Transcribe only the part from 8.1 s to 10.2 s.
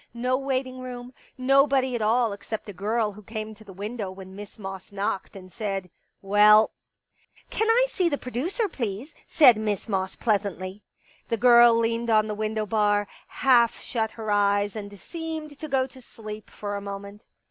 producer, please?" said Miss Moss